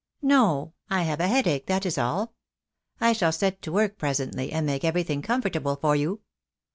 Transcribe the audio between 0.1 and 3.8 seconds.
"No. I have a headache, that is all. I shall set to